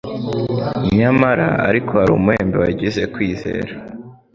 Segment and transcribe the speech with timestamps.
[0.97, 3.71] Nyamara ariko hari umubembe wagize kwizera;